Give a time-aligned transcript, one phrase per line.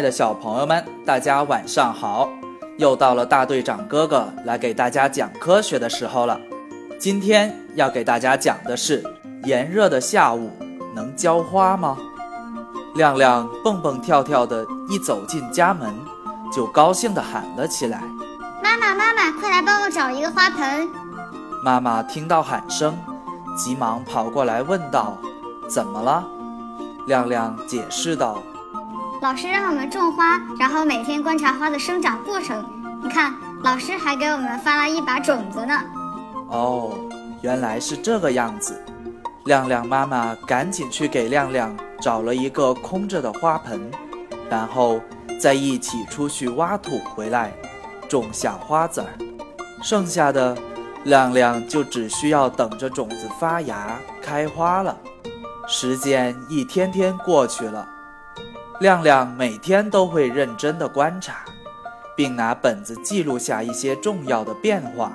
[0.00, 2.26] 亲爱的小朋友们，大家晚上好！
[2.78, 6.40] 又到了大队长哥哥来给大家讲科学的时候了。
[6.98, 9.04] 今天要给大家讲的是：
[9.44, 10.52] 炎热的下午
[10.94, 11.98] 能浇花吗？
[12.94, 15.94] 亮亮蹦蹦跳跳的一走进家门，
[16.50, 18.02] 就高兴地喊了起来
[18.64, 20.88] ：“妈妈，妈妈，快来帮我找一个花盆！”
[21.62, 22.96] 妈妈听到喊声，
[23.54, 25.18] 急忙跑过来问道
[25.68, 26.24] ：“怎么了？”
[27.06, 28.42] 亮亮解释道。
[29.20, 32.64] 老师让我们种花，然后每天观察花的生长过程。
[33.02, 35.78] 你看，老师还给我们发了一把种子呢。
[36.48, 36.98] 哦，
[37.42, 38.82] 原来是这个样子。
[39.44, 43.90] 亮亮妈妈赶紧去给亮亮找了一个空着的花盆，
[44.48, 44.98] 然后
[45.38, 47.52] 再一起出去挖土回来，
[48.08, 49.08] 种下花籽儿。
[49.82, 50.56] 剩下的，
[51.04, 54.96] 亮亮就只需要等着种子发芽开花了。
[55.68, 57.86] 时间一天天过去了。
[58.80, 61.44] 亮亮每天都会认真地观察，
[62.16, 65.12] 并拿本子记录下一些重要的变化，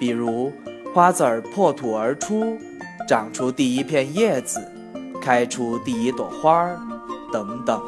[0.00, 0.52] 比如
[0.92, 2.58] 花籽儿破土而出，
[3.06, 4.60] 长出第一片叶子，
[5.22, 6.76] 开出第一朵花儿，
[7.32, 7.80] 等等。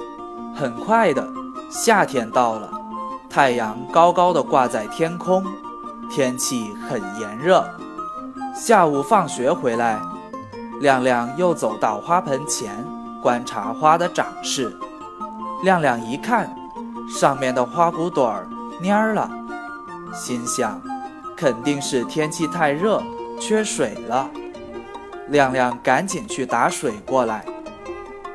[0.55, 1.27] 很快的，
[1.73, 2.71] 夏天到了，
[3.29, 5.45] 太阳高高的挂在天空，
[6.09, 7.69] 天气很炎热。
[8.55, 10.01] 下午放学回来，
[10.81, 12.87] 亮亮又走到花盆前。
[13.23, 14.77] 观察花的长势，
[15.63, 16.55] 亮亮一看，
[17.09, 18.47] 上面的花骨朵儿
[18.81, 19.31] 蔫了，
[20.15, 20.81] 心想，
[21.37, 23.03] 肯定是天气太热，
[23.41, 24.31] 缺水了。
[25.29, 27.45] 亮亮赶紧去打水过来，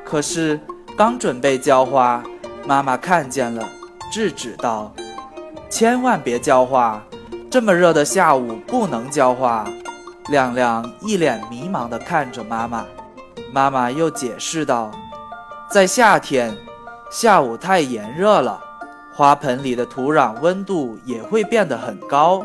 [0.04, 0.60] 可是
[0.96, 2.22] 刚准备浇花，
[2.66, 3.68] 妈妈看见了，
[4.12, 4.92] 制止道
[5.68, 7.02] ：“千万别浇花，
[7.50, 9.66] 这么热的下午不能浇花。”
[10.30, 12.86] 亮亮一脸迷茫地看着妈妈。
[13.52, 14.90] 妈妈又解释道
[15.70, 16.56] ：“在夏天，
[17.10, 18.60] 下午太炎热了，
[19.12, 22.44] 花盆里的土壤温度也会变得很高。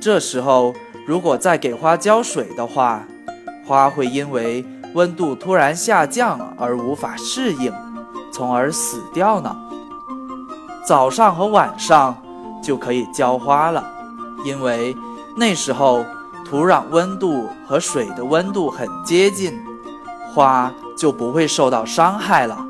[0.00, 0.72] 这时候，
[1.06, 3.02] 如果再给花浇水的话，
[3.66, 7.72] 花会因为温度突然下降而无法适应，
[8.32, 9.54] 从而死掉呢。
[10.86, 12.16] 早上和晚上
[12.62, 13.84] 就可以浇花了，
[14.44, 14.96] 因为
[15.36, 16.04] 那时候
[16.44, 19.52] 土壤温度和水的温度很接近。”
[20.34, 22.64] 花就不会受到伤害了。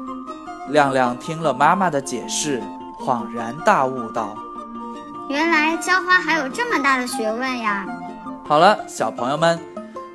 [0.69, 2.63] 亮亮听了妈妈的解释，
[2.99, 4.35] 恍然大悟道
[5.29, 7.87] ：“原来浇花还有这么大的学问呀！”
[8.47, 9.59] 好了，小朋友们，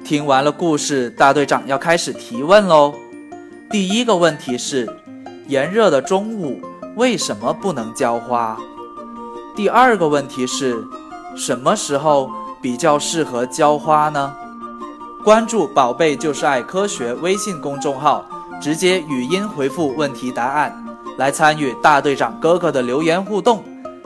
[0.04, 2.94] 听完了故事，大队长要开始提问喽。
[3.70, 4.88] 第一个问题是：
[5.48, 6.62] 炎热的中午
[6.96, 8.58] 为什么不能浇花？
[9.56, 10.82] 第二个问题是：
[11.36, 12.32] 什么时候
[12.62, 14.34] 比较适合浇花呢？
[15.28, 18.24] 关注“宝贝就是爱科学”微信公众号，
[18.62, 20.74] 直接语音回复问题答案，
[21.18, 23.62] 来参与大队长哥哥的留言互动。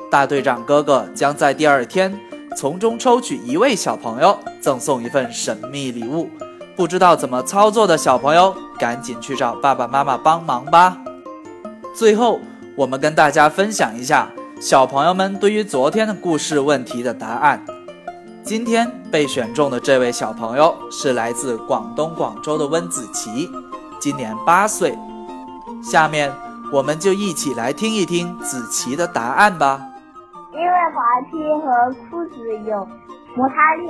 [0.10, 2.12] 大队长哥哥将在第二天
[2.58, 6.28] 从中抽取一位小朋友，赠送一份神秘礼物。
[6.76, 10.98] 不知道怎么操作的小朋友，赶紧去找爸爸妈妈帮忙吧。
[11.94, 12.40] 最后，
[12.76, 14.28] 我们跟大家分享一下
[14.60, 17.64] 小朋友们对于昨天的故事问题的答案。
[18.44, 23.50] 今天被选中的这位小朋友是来自广东广州的温子琪，
[24.00, 24.98] 今年八岁。
[25.82, 26.32] 下面
[26.74, 29.80] 我们就一起来听一听子琪的答案吧。
[30.52, 32.36] 因为滑梯和裤子
[32.68, 32.88] 有
[33.36, 33.88] 摩擦力，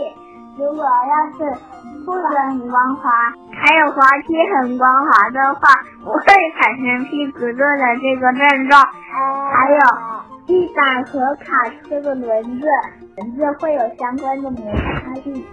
[0.57, 1.59] 如果要是
[2.06, 3.09] 裤子很光滑，
[3.56, 5.62] 还有滑梯很光滑的话，
[6.03, 6.22] 不会
[6.59, 8.83] 产生屁股热的这个症状。
[8.83, 10.10] 还有。
[10.51, 12.67] 地板和卡车的轮子，
[13.16, 15.45] 轮子会有相关的摩擦力。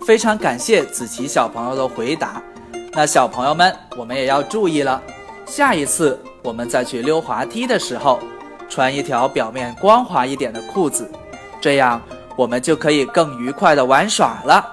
[0.00, 2.42] 非常感谢子琪小朋友的回答。
[2.94, 5.02] 那小朋友们，我们也要注意了，
[5.44, 8.18] 下一次我们再去溜滑梯的时候，
[8.70, 11.06] 穿一条表面光滑一点的裤子，
[11.60, 12.00] 这样
[12.36, 14.66] 我们就可以更愉快的玩耍了。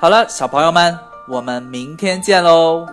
[0.00, 0.98] 好了，小朋友们，
[1.28, 2.84] 我们明天见喽。